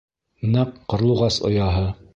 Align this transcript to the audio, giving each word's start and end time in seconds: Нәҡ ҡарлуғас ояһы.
Нәҡ 0.55 0.71
ҡарлуғас 0.95 1.39
ояһы. 1.51 1.89